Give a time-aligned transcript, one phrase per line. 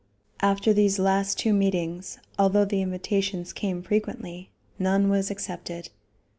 [0.39, 5.89] After these last two meetings, although the invitations came frequently, none was accepted.